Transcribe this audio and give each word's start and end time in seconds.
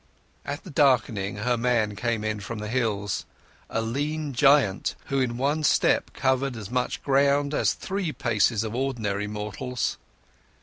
At 0.47 0.63
the 0.63 0.71
darkening 0.71 1.35
her 1.35 1.55
man 1.57 1.95
came 1.95 2.23
in 2.23 2.39
from 2.39 2.57
the 2.57 2.69
hills, 2.69 3.23
a 3.69 3.83
lean 3.83 4.33
giant, 4.33 4.95
who 5.09 5.19
in 5.19 5.37
one 5.37 5.63
step 5.63 6.11
covered 6.13 6.57
as 6.57 6.71
much 6.71 7.03
ground 7.03 7.53
as 7.53 7.73
three 7.75 8.11
paces 8.11 8.63
of 8.63 8.73
ordinary 8.73 9.27
mortals. 9.27 9.99